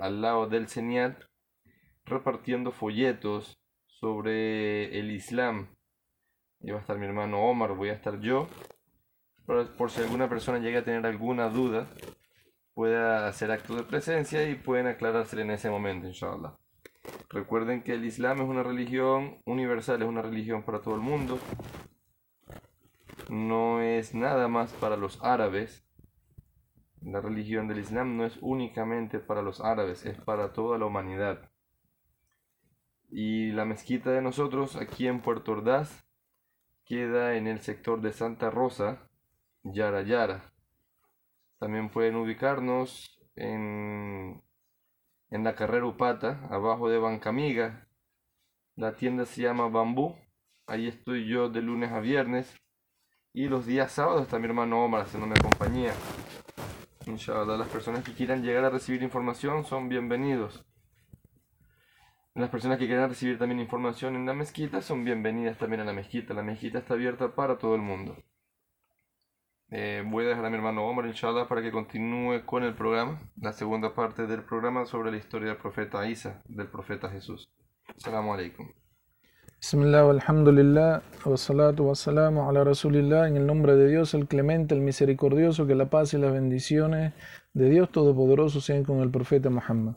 [0.00, 1.28] al lado del Señal
[2.04, 5.74] repartiendo folletos sobre el Islam.
[6.60, 8.48] Y va a estar mi hermano Omar, voy a estar yo.
[9.46, 11.88] Por, si alguna persona llega a tener alguna duda,
[12.74, 16.56] pueda hacer acto de presencia y pueden aclarárselo en ese momento, inshallah.
[17.30, 21.38] Recuerden que el Islam es una religión universal, es una religión para todo el mundo.
[23.28, 25.84] No es nada más para los árabes.
[27.02, 31.50] La religión del Islam no es únicamente para los árabes, es para toda la humanidad.
[33.10, 36.06] Y la mezquita de nosotros aquí en Puerto Ordaz
[36.84, 39.08] queda en el sector de Santa Rosa,
[39.62, 40.42] Yara Yara.
[41.58, 44.42] También pueden ubicarnos en,
[45.30, 47.88] en la carrera Upata, abajo de Bancamiga.
[48.76, 50.16] La tienda se llama Bambú.
[50.66, 52.56] Ahí estoy yo de lunes a viernes.
[53.32, 55.92] Y los días sábados está mi hermano Omar haciéndome compañía.
[57.06, 60.64] Inshallah, las personas que quieran llegar a recibir información son bienvenidos.
[62.34, 65.92] Las personas que quieran recibir también información en la mezquita son bienvenidas también a la
[65.92, 66.34] mezquita.
[66.34, 68.16] La mezquita está abierta para todo el mundo.
[69.70, 73.20] Eh, voy a dejar a mi hermano Omar, inshallah, para que continúe con el programa,
[73.38, 77.50] la segunda parte del programa sobre la historia del profeta Isa, del profeta Jesús.
[77.94, 78.66] Assalamu alaikum.
[79.60, 84.74] Bismillah, alhamdulillah, wa salatu wa salamu ala rasulillah, en el nombre de Dios, el clemente,
[84.74, 87.12] el misericordioso, que la paz y las bendiciones
[87.52, 89.96] de Dios Todopoderoso sean con el profeta Muhammad.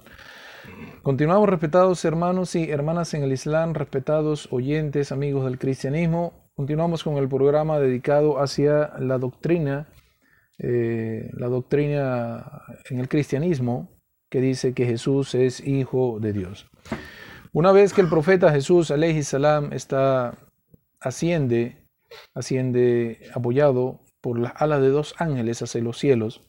[1.02, 6.34] Continuamos, respetados hermanos y hermanas en el Islam, respetados oyentes, amigos del cristianismo.
[6.62, 9.88] Continuamos con el programa dedicado hacia la doctrina,
[10.60, 13.90] eh, la doctrina en el cristianismo
[14.30, 16.70] que dice que Jesús es hijo de Dios.
[17.52, 20.38] Una vez que el profeta Jesús, alayhi salam, está
[21.00, 21.88] asciende,
[22.36, 26.44] asciende apoyado por las alas de dos ángeles hacia los cielos,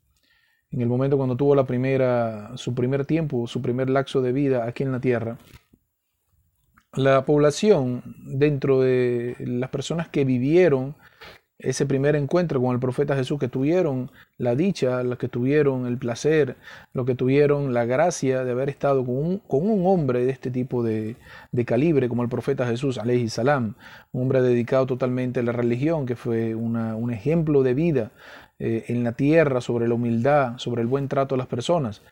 [0.71, 4.67] en el momento cuando tuvo la primera, su primer tiempo, su primer laxo de vida
[4.67, 5.39] aquí en la tierra,
[6.95, 10.95] la población dentro de las personas que vivieron
[11.63, 15.97] ese primer encuentro con el profeta Jesús, que tuvieron la dicha, los que tuvieron el
[15.97, 16.57] placer,
[16.93, 20.51] los que tuvieron la gracia de haber estado con un, con un hombre de este
[20.51, 21.17] tipo de,
[21.53, 23.77] de, calibre, como el profeta Jesús, alayhi salam,
[24.11, 28.11] un hombre dedicado totalmente a la religión, que fue un ejemplo de vida
[28.59, 32.03] eh, en la tierra, sobre la humildad, sobre el buen trato a las personas.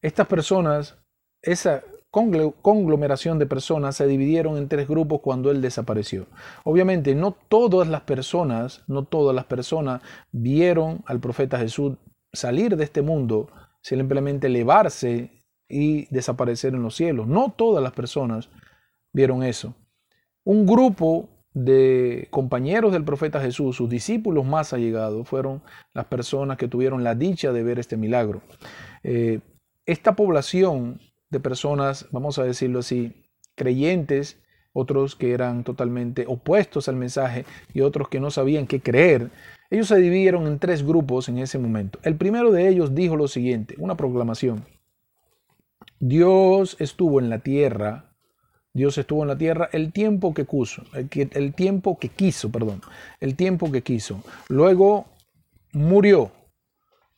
[0.00, 0.96] Estas personas,
[1.42, 6.26] esa conglomeración de personas se dividieron en tres grupos cuando él desapareció.
[6.62, 11.96] Obviamente no todas las personas, no todas las personas vieron al profeta Jesús
[12.30, 13.48] salir de este mundo,
[13.80, 17.26] simplemente elevarse y desaparecer en los cielos.
[17.26, 18.50] No todas las personas
[19.14, 19.74] vieron eso.
[20.44, 25.62] Un grupo de compañeros del profeta Jesús, sus discípulos más allegados, fueron
[25.94, 28.42] las personas que tuvieron la dicha de ver este milagro.
[29.02, 29.40] Eh,
[29.86, 31.00] esta población
[31.32, 33.24] de personas, vamos a decirlo así,
[33.56, 34.38] creyentes,
[34.74, 39.30] otros que eran totalmente opuestos al mensaje y otros que no sabían qué creer.
[39.70, 41.98] Ellos se dividieron en tres grupos en ese momento.
[42.02, 44.64] El primero de ellos dijo lo siguiente, una proclamación.
[45.98, 48.14] Dios estuvo en la tierra,
[48.74, 52.82] Dios estuvo en la tierra el tiempo que quiso, el, tiempo que quiso, perdón,
[53.20, 54.22] el tiempo que quiso.
[54.48, 55.06] Luego
[55.72, 56.30] murió,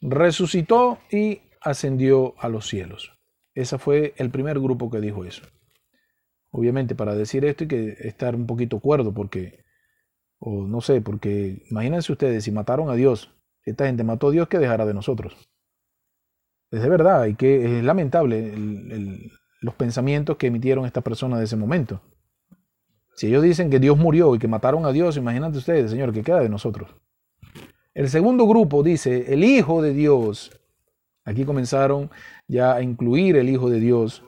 [0.00, 3.11] resucitó y ascendió a los cielos.
[3.54, 5.42] Ese fue el primer grupo que dijo eso.
[6.50, 9.64] Obviamente, para decir esto hay que estar un poquito cuerdo, porque,
[10.38, 13.32] o no sé, porque imagínense ustedes, si mataron a Dios,
[13.64, 15.36] esta gente mató a Dios, ¿qué dejará de nosotros?
[16.70, 18.54] Es de verdad, y que es lamentable
[19.60, 22.00] los pensamientos que emitieron estas personas de ese momento.
[23.16, 26.22] Si ellos dicen que Dios murió y que mataron a Dios, imagínate ustedes, Señor, ¿qué
[26.22, 26.90] queda de nosotros?
[27.94, 30.50] El segundo grupo dice, el Hijo de Dios
[31.24, 32.10] Aquí comenzaron
[32.48, 34.22] ya a incluir el Hijo de Dios.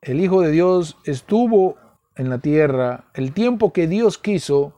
[0.00, 1.76] El Hijo de Dios estuvo
[2.16, 4.74] en la tierra el tiempo que Dios quiso,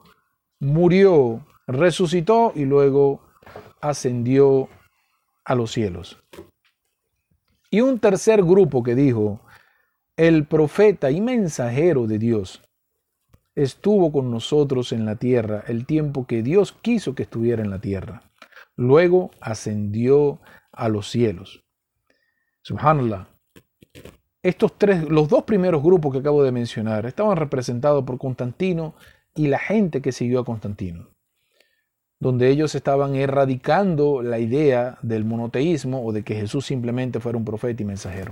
[0.59, 3.21] murió, resucitó y luego
[3.81, 4.69] ascendió
[5.45, 6.21] a los cielos.
[7.71, 9.41] Y un tercer grupo que dijo,
[10.17, 12.61] el profeta y mensajero de Dios
[13.55, 17.79] estuvo con nosotros en la tierra el tiempo que Dios quiso que estuviera en la
[17.79, 18.23] tierra.
[18.75, 21.63] Luego ascendió a los cielos.
[22.61, 23.27] Subhanallah.
[24.41, 28.95] Estos tres, los dos primeros grupos que acabo de mencionar, estaban representados por Constantino
[29.35, 31.09] y la gente que siguió a Constantino,
[32.19, 37.45] donde ellos estaban erradicando la idea del monoteísmo o de que Jesús simplemente fuera un
[37.45, 38.31] profeta y mensajero.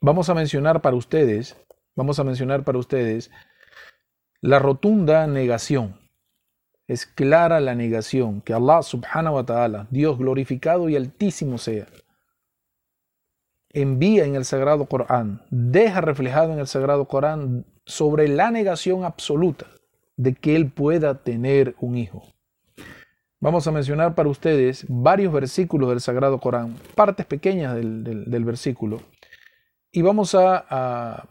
[0.00, 1.56] Vamos a mencionar para ustedes,
[1.94, 3.30] vamos a mencionar para ustedes
[4.40, 5.99] la rotunda negación
[6.90, 11.86] es clara la negación que Allah subhanahu wa ta'ala, Dios glorificado y altísimo sea,
[13.72, 19.66] envía en el Sagrado Corán, deja reflejado en el Sagrado Corán sobre la negación absoluta
[20.16, 22.24] de que Él pueda tener un hijo.
[23.38, 29.00] Vamos a mencionar para ustedes varios versículos del Sagrado Corán, partes pequeñas del, versículo,
[29.92, 31.28] y vamos a a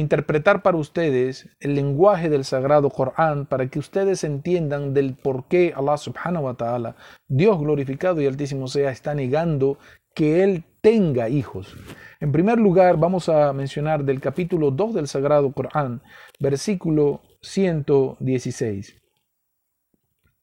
[0.00, 5.74] interpretar para ustedes el lenguaje del sagrado Corán para que ustedes entiendan del por qué
[5.76, 6.96] Allah subhanahu wa ta'ala,
[7.28, 9.78] Dios glorificado y altísimo sea, está negando
[10.14, 11.76] que Él tenga hijos.
[12.20, 16.02] En primer lugar, vamos a mencionar del capítulo 2 del sagrado Corán,
[16.40, 18.96] versículo 116.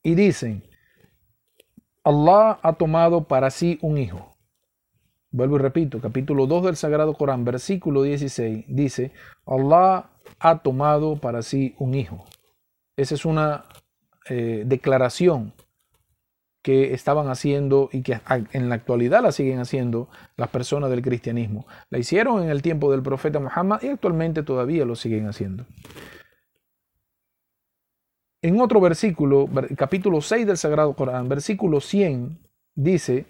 [0.04, 0.64] Y dicen,
[2.04, 4.29] Allah ha tomado para sí un hijo.
[5.32, 9.12] Vuelvo y repito, capítulo 2 del Sagrado Corán, versículo 16, dice,
[9.46, 10.10] Allah
[10.40, 12.26] ha tomado para sí un hijo.
[12.98, 13.66] Esa es una
[14.28, 15.54] eh, declaración
[16.64, 18.20] que estaban haciendo y que
[18.52, 21.68] en la actualidad la siguen haciendo las personas del cristianismo.
[21.90, 25.66] La hicieron en el tiempo del profeta Muhammad y actualmente todavía lo siguen haciendo.
[28.42, 32.40] En otro versículo, capítulo 6 del Sagrado Corán, versículo 100,
[32.74, 33.26] dice,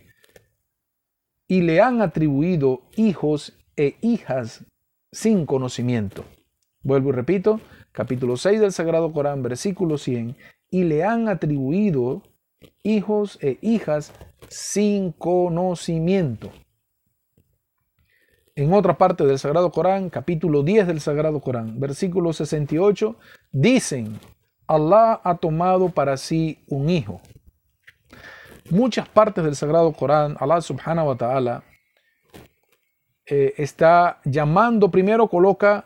[1.50, 4.64] y le han atribuido hijos e hijas
[5.12, 6.24] sin conocimiento.
[6.84, 7.60] Vuelvo y repito,
[7.92, 10.38] capítulo 6 del Sagrado Corán, versículo 100,
[10.70, 12.22] y le han atribuido
[12.84, 14.14] hijos e hijas
[14.48, 16.52] sin conocimiento.
[18.56, 23.18] En otra parte del Sagrado Corán, capítulo 10 del Sagrado Corán, versículo 68,
[23.52, 24.20] dicen,
[24.68, 27.22] Allah ha tomado para sí un hijo.
[28.70, 31.64] Muchas partes del Sagrado Corán, Allah subhanahu wa ta'ala
[33.26, 35.86] eh, está llamando, primero coloca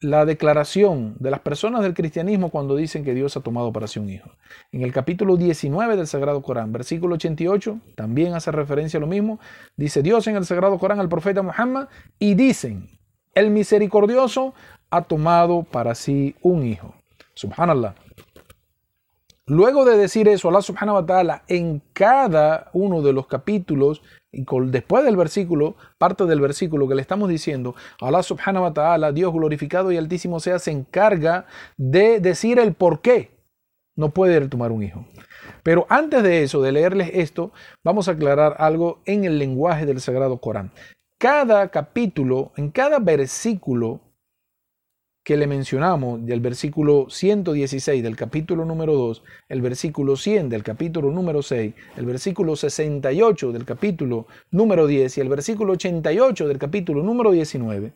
[0.00, 3.98] la declaración de las personas del cristianismo cuando dicen que Dios ha tomado para sí
[3.98, 4.30] un hijo.
[4.70, 9.40] En el capítulo 19 del Sagrado Corán, versículo 88, también hace referencia a lo mismo.
[9.76, 12.90] Dice Dios en el Sagrado Corán al profeta Muhammad y dicen,
[13.34, 14.54] el misericordioso
[14.90, 16.94] ha tomado para sí un hijo.
[17.34, 17.94] Subhanallah.
[19.46, 24.46] Luego de decir eso, Allah subhanahu wa ta'ala en cada uno de los capítulos y
[24.70, 29.34] después del versículo, parte del versículo que le estamos diciendo, Allah subhanahu wa ta'ala, Dios
[29.34, 33.32] glorificado y altísimo sea, se encarga de decir el por qué
[33.96, 35.04] no puede tomar un hijo.
[35.62, 37.52] Pero antes de eso, de leerles esto,
[37.84, 40.72] vamos a aclarar algo en el lenguaje del Sagrado Corán.
[41.18, 44.00] Cada capítulo, en cada versículo,
[45.24, 51.10] que le mencionamos del versículo 116 del capítulo número 2, el versículo 100 del capítulo
[51.10, 57.02] número 6, el versículo 68 del capítulo número 10 y el versículo 88 del capítulo
[57.02, 57.94] número 19,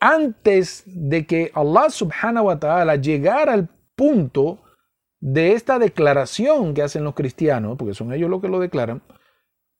[0.00, 4.62] antes de que Allah subhanahu wa ta'ala llegara al punto
[5.20, 9.02] de esta declaración que hacen los cristianos, porque son ellos los que lo declaran,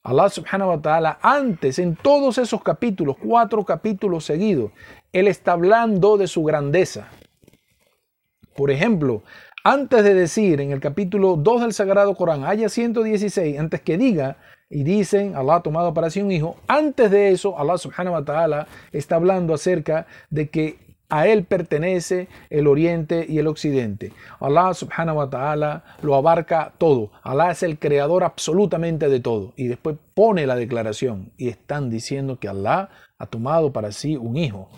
[0.02, 4.72] Allah subhanahu wa ta'ala antes, en todos esos capítulos, cuatro capítulos seguidos,
[5.12, 7.08] Él está hablando de su grandeza.
[8.54, 9.22] Por ejemplo,
[9.64, 14.36] antes de decir en el capítulo 2 del Sagrado Corán, haya 116, antes que diga,
[14.68, 18.24] y dicen, Allah ha tomado para sí un hijo, antes de eso, Allah subhanahu wa
[18.24, 24.12] ta'ala está hablando acerca de que a él pertenece el oriente y el occidente.
[24.38, 27.10] Allah subhanahu wa ta'ala lo abarca todo.
[27.24, 29.52] Allah es el creador absolutamente de todo.
[29.56, 34.36] Y después pone la declaración y están diciendo que Allah ha tomado para sí un
[34.36, 34.70] hijo.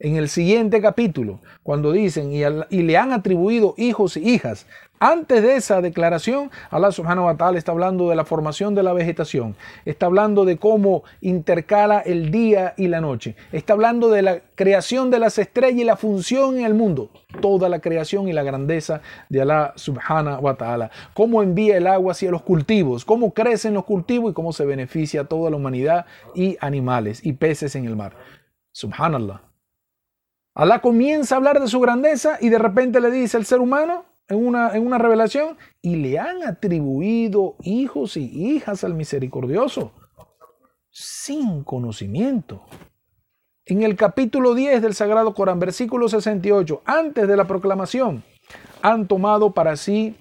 [0.00, 4.64] En el siguiente capítulo, cuando dicen y, le han atribuido hijos y hijas,
[5.00, 8.92] antes de esa declaración, Allah subhanahu wa ta'ala está hablando de la formación de la
[8.92, 14.40] vegetación, está hablando de cómo intercala el día y la noche, está hablando de la
[14.54, 18.44] creación de las estrellas y la función en el mundo, toda la creación y la
[18.44, 23.74] grandeza de Allah subhanahu wa ta'ala, cómo envía el agua hacia los cultivos, cómo crecen
[23.74, 27.84] los cultivos y cómo se beneficia a toda la humanidad y animales y peces en
[27.84, 28.12] el mar.
[28.70, 29.47] Subhanallah.
[30.58, 34.06] Allah comienza a hablar de su grandeza y de repente le dice al ser humano,
[34.26, 39.92] en una, una revelación y le han atribuido hijos y hijas al misericordioso
[40.90, 42.64] sin conocimiento.
[43.66, 48.24] En el capítulo 10 del Sagrado Corán, versículo 68, antes de la proclamación,
[48.82, 50.16] han tomado para sí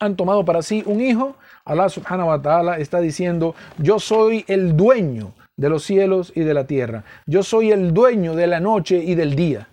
[0.00, 1.36] han tomado para sí un hijo.
[1.64, 6.54] Allah subhanahu wa ta'ala está diciendo, yo soy el dueño de los cielos y de
[6.54, 7.04] la tierra.
[7.26, 9.68] Yo soy el dueño de la noche y del día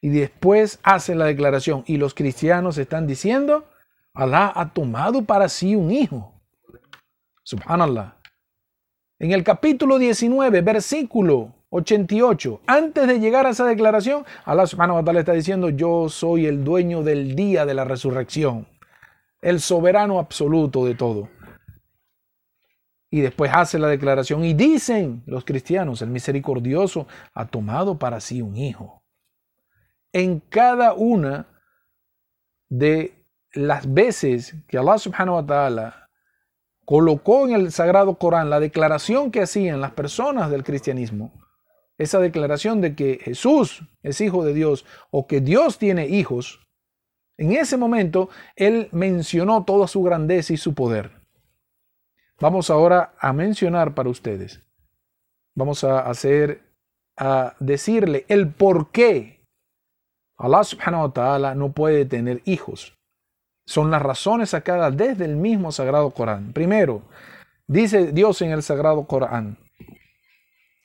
[0.00, 1.82] y después hacen la declaración.
[1.86, 3.64] Y los cristianos están diciendo,
[4.14, 6.32] Alá ha tomado para sí un hijo.
[7.42, 8.16] Subhanallah.
[9.18, 15.04] En el capítulo 19, versículo 88, antes de llegar a esa declaración, Allah subhanahu wa
[15.04, 18.66] ta'ala está diciendo, yo soy el dueño del día de la resurrección,
[19.42, 21.28] el soberano absoluto de todo.
[23.16, 28.42] Y después hace la declaración y dicen los cristianos, el misericordioso ha tomado para sí
[28.42, 29.02] un hijo
[30.12, 31.46] en cada una
[32.68, 33.14] de
[33.54, 36.10] las veces que Allah subhanahu wa ta'ala
[36.84, 41.32] colocó en el Sagrado Corán la declaración que hacían las personas del cristianismo,
[41.96, 46.60] esa declaración de que Jesús es hijo de Dios o que Dios tiene hijos,
[47.38, 51.15] en ese momento Él mencionó toda su grandeza y su poder.
[52.38, 54.60] Vamos ahora a mencionar para ustedes,
[55.54, 56.60] vamos a hacer,
[57.16, 59.40] a decirle el por qué
[60.36, 62.94] Allah subhanahu wa ta'ala no puede tener hijos.
[63.66, 66.52] Son las razones sacadas desde el mismo Sagrado Corán.
[66.52, 67.02] Primero,
[67.66, 69.56] dice Dios en el Sagrado Corán,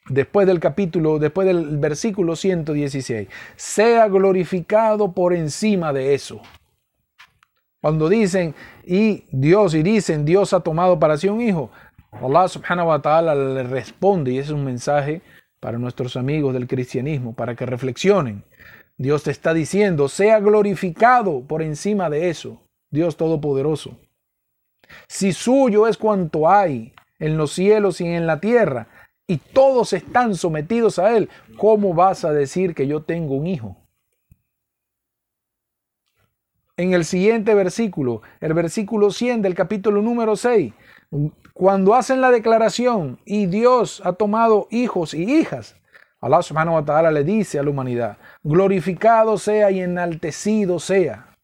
[0.07, 3.27] después del capítulo, después del versículo 116,
[3.57, 6.41] sea glorificado por encima de eso.
[7.81, 8.53] Cuando dicen,
[8.85, 11.71] y Dios, y dicen, Dios ha tomado para sí un hijo,
[12.11, 15.21] Allah subhanahu wa ta'ala le responde, y ese es un mensaje
[15.59, 18.43] para nuestros amigos del cristianismo, para que reflexionen.
[18.97, 22.61] Dios te está diciendo, sea glorificado por encima de eso,
[22.91, 23.97] Dios Todopoderoso.
[25.07, 28.89] Si suyo es cuanto hay en los cielos y en la tierra,
[29.25, 33.80] y todos están sometidos a Él, ¿cómo vas a decir que yo tengo un hijo?
[36.81, 40.73] En el siguiente versículo, el versículo 100 del capítulo número 6,
[41.53, 45.75] cuando hacen la declaración y Dios ha tomado hijos y hijas,
[46.19, 51.37] Allah subhanahu wa ta'ala le dice a la humanidad, glorificado sea y enaltecido sea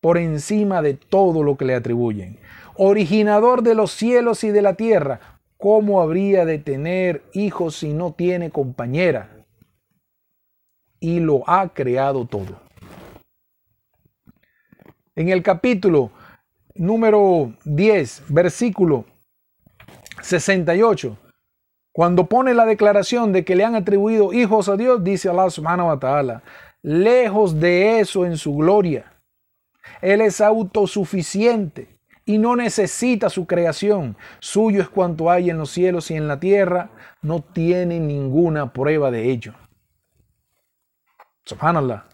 [0.00, 2.38] por encima de todo lo que le atribuyen.
[2.76, 8.12] Originador de los cielos y de la tierra, ¿cómo habría de tener hijos si no
[8.12, 9.44] tiene compañera?
[11.00, 12.65] Y lo ha creado todo.
[15.16, 16.10] En el capítulo
[16.74, 19.06] número 10, versículo
[20.20, 21.16] 68,
[21.90, 25.88] cuando pone la declaración de que le han atribuido hijos a Dios, dice Allah subhanahu
[25.88, 26.42] wa ta'ala,
[26.82, 29.10] lejos de eso en su gloria.
[30.02, 34.18] Él es autosuficiente y no necesita su creación.
[34.40, 36.90] Suyo es cuanto hay en los cielos y en la tierra.
[37.22, 39.54] No tiene ninguna prueba de ello.
[41.46, 42.04] Subhanallah.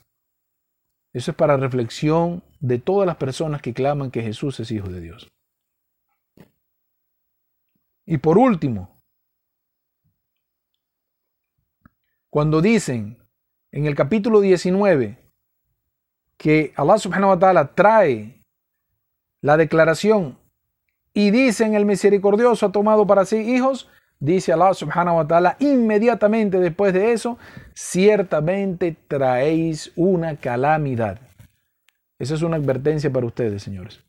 [1.13, 5.01] Eso es para reflexión de todas las personas que claman que Jesús es Hijo de
[5.01, 5.31] Dios.
[8.07, 8.97] Y por último,
[12.31, 13.19] cuando dicen
[13.73, 15.19] en el capítulo 19
[16.37, 18.41] que Allah subhanahu wa ta'ala trae
[19.41, 20.39] la declaración
[21.13, 23.89] y dice en el misericordioso ha tomado para sí hijos,
[24.21, 27.39] dice Allah subhanahu wa ta'ala inmediatamente después de eso,
[27.75, 31.32] ciertamente traéis una calamidad.
[32.23, 34.01] Esa es una advertencia para ustedes, señores.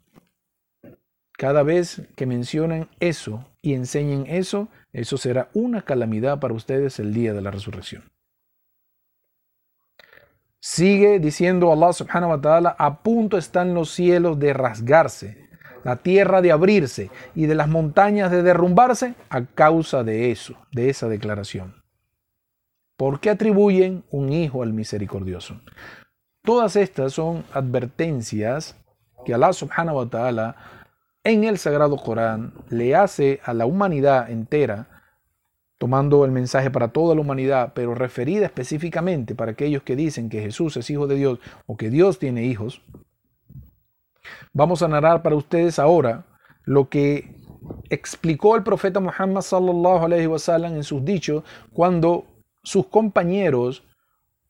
[1.36, 7.12] Cada vez que mencionen eso y enseñen eso, eso será una calamidad para ustedes el
[7.12, 8.04] día de la resurrección.
[10.62, 15.50] Sigue diciendo Allah subhanahu wa ta'ala, a punto están los cielos de rasgarse,
[15.84, 20.92] la tierra de abrirse y de las montañas de derrumbarse a causa de eso, de
[20.92, 21.82] esa declaración.
[22.96, 25.60] ¿Por qué atribuyen un hijo al misericordioso?
[26.46, 28.76] Todas estas son advertencias
[29.24, 30.56] que Allah subhanahu wa ta'ala
[31.24, 34.88] en el Sagrado Corán le hace a la humanidad entera,
[35.78, 40.42] tomando el mensaje para toda la humanidad, pero referida específicamente para aquellos que dicen que
[40.42, 42.82] Jesús es hijo de Dios o que Dios tiene hijos.
[44.52, 46.26] Vamos a narrar para ustedes ahora
[46.66, 47.38] lo que
[47.90, 52.26] explicó el profeta Muhammad sallallahu alaihi wasallam en sus dichos cuando
[52.64, 53.84] sus compañeros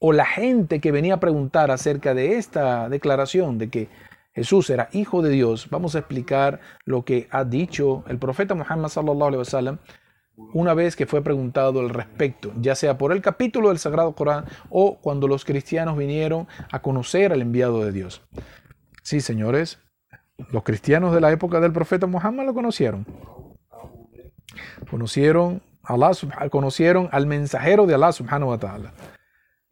[0.06, 3.88] o la gente que venía a preguntar acerca de esta declaración de que
[4.34, 8.90] Jesús era hijo de Dios, vamos a explicar lo que ha dicho el profeta Muhammad
[8.90, 9.78] sallallahu alaihi wasallam
[10.52, 14.44] una vez que fue preguntado al respecto, ya sea por el capítulo del Sagrado Corán
[14.68, 18.20] o cuando los cristianos vinieron a conocer al enviado de Dios.
[19.02, 19.78] Sí, señores,
[20.50, 23.06] los cristianos de la época del profeta Muhammad lo conocieron.
[24.90, 26.10] Conocieron, Allah,
[26.50, 28.92] conocieron al mensajero de Allah subhanahu wa ta'ala.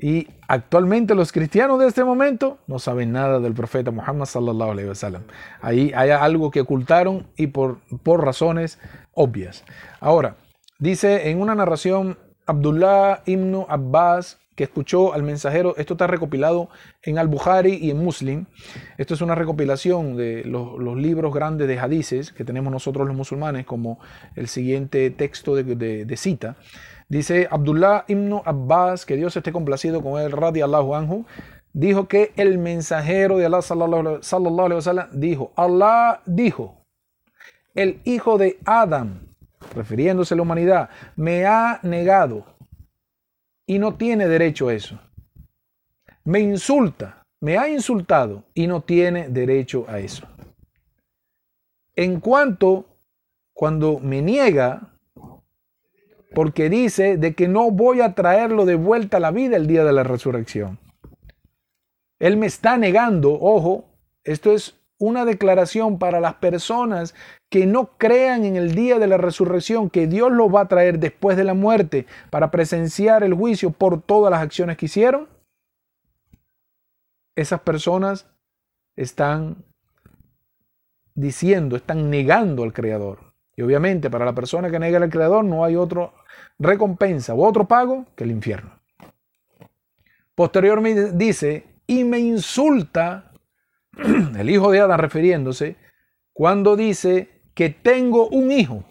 [0.02, 4.88] Y actualmente los cristianos de este momento no saben nada del profeta Muhammad sallallahu alaihi
[4.88, 5.22] wasallam.
[5.60, 8.80] Ahí hay algo que ocultaron y por, por razones
[9.14, 9.62] obvias.
[10.00, 10.34] Ahora,
[10.80, 16.68] dice en una narración Abdullah ibn Abbas que escuchó al mensajero, esto está recopilado
[17.04, 18.46] en Al-Bukhari y en Muslim.
[18.98, 23.64] Esto es una recopilación de los, libros grandes de hadices que tenemos nosotros los musulmanes,
[23.64, 24.00] como
[24.34, 26.56] el siguiente texto de, de cita.
[27.12, 31.26] Dice Abdullah ibn Abbas, que Dios esté complacido con él, radiallahu anhu,
[31.74, 36.86] dijo que el mensajero de Allah sallallahu alaihi wasallam dijo, Allah dijo,
[37.74, 39.26] el hijo de Adam,
[39.74, 42.46] refiriéndose a la humanidad, me ha negado
[43.66, 44.98] y no tiene derecho a eso.
[46.24, 50.26] Me insulta, me ha insultado y no tiene derecho a eso.
[51.94, 52.86] En cuanto,
[53.52, 54.91] cuando me niega,
[56.34, 59.84] porque dice de que no voy a traerlo de vuelta a la vida el día
[59.84, 60.78] de la resurrección.
[62.18, 63.84] Él me está negando, ojo,
[64.24, 67.14] esto es una declaración para las personas
[67.50, 71.00] que no crean en el día de la resurrección, que Dios lo va a traer
[71.00, 75.28] después de la muerte para presenciar el juicio por todas las acciones que hicieron.
[77.34, 78.30] Esas personas
[78.96, 79.64] están
[81.14, 83.31] diciendo, están negando al Creador.
[83.62, 86.12] Obviamente para la persona que nega al Creador no hay otra
[86.58, 88.80] recompensa u otro pago que el infierno.
[90.34, 93.32] Posteriormente dice, y me insulta
[94.38, 95.76] el hijo de Adán refiriéndose,
[96.32, 98.84] cuando dice que tengo un hijo.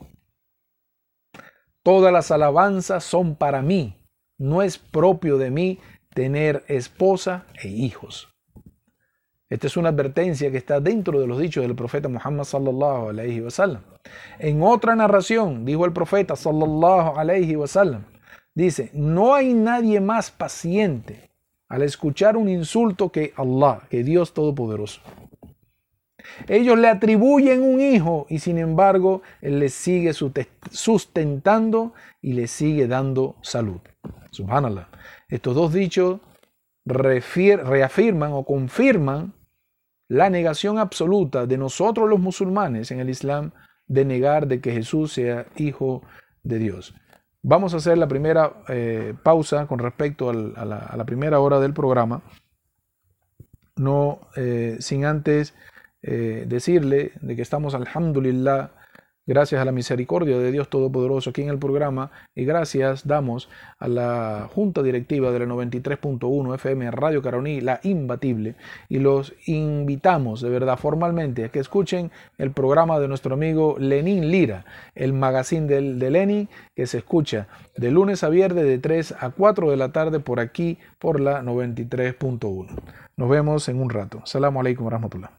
[1.83, 4.07] Todas las alabanzas son para mí,
[4.37, 5.79] no es propio de mí
[6.13, 8.29] tener esposa e hijos.
[9.51, 13.41] Esta es una advertencia que está dentro de los dichos del profeta Muhammad sallallahu alaihi
[13.41, 13.81] wasallam.
[14.39, 18.05] En otra narración dijo el profeta sallallahu alaihi wasallam,
[18.55, 21.31] dice, no hay nadie más paciente
[21.67, 25.01] al escuchar un insulto que Allah, que Dios Todopoderoso.
[26.47, 32.87] Ellos le atribuyen un hijo y sin embargo Él les sigue sustentando y le sigue
[32.87, 33.81] dando salud.
[34.29, 34.87] Subhanallah.
[35.27, 36.21] Estos dos dichos
[36.85, 39.33] reafirman o confirman
[40.11, 43.51] la negación absoluta de nosotros los musulmanes en el Islam
[43.87, 46.01] de negar de que Jesús sea hijo
[46.43, 46.93] de Dios.
[47.41, 52.23] Vamos a hacer la primera eh, pausa con respecto a, la, primera hora del programa,
[53.77, 55.53] no eh, sin antes
[56.01, 58.71] eh, decirle de que estamos, alhamdulillah,
[59.27, 63.87] Gracias a la misericordia de Dios Todopoderoso aquí en el programa y gracias damos a
[63.87, 68.55] la Junta Directiva de la 93.1 FM Radio Caroní, la imbatible,
[68.89, 72.09] y los invitamos de verdad formalmente a que escuchen
[72.39, 74.65] el programa de nuestro amigo Lenín Lira,
[74.95, 77.47] el magazine de Lenin, que se escucha
[77.77, 81.43] de lunes a viernes de 3 a 4 de la tarde por aquí, por la
[81.43, 82.67] 93.1.
[83.17, 84.21] Nos vemos en un rato.
[84.25, 85.31] Salam alaikum rahmatullah.